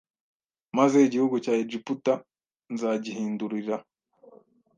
[0.77, 2.13] Maze igihugu cya Egiputa
[2.73, 3.75] nzagihindurira